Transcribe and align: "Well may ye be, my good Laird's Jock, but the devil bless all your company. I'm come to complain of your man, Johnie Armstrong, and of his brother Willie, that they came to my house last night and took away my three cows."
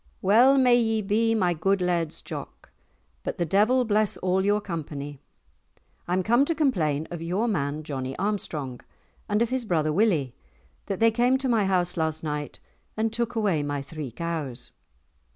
"Well 0.23 0.57
may 0.57 0.77
ye 0.77 1.03
be, 1.03 1.35
my 1.35 1.53
good 1.53 1.79
Laird's 1.79 2.23
Jock, 2.23 2.71
but 3.21 3.37
the 3.37 3.45
devil 3.45 3.85
bless 3.85 4.17
all 4.17 4.43
your 4.43 4.59
company. 4.59 5.21
I'm 6.07 6.23
come 6.23 6.43
to 6.45 6.55
complain 6.55 7.07
of 7.11 7.21
your 7.21 7.47
man, 7.47 7.83
Johnie 7.83 8.17
Armstrong, 8.17 8.81
and 9.29 9.43
of 9.43 9.49
his 9.51 9.63
brother 9.63 9.93
Willie, 9.93 10.33
that 10.87 10.99
they 10.99 11.11
came 11.11 11.37
to 11.37 11.47
my 11.47 11.65
house 11.67 11.97
last 11.97 12.23
night 12.23 12.59
and 12.97 13.13
took 13.13 13.35
away 13.35 13.61
my 13.61 13.83
three 13.83 14.09
cows." 14.09 14.71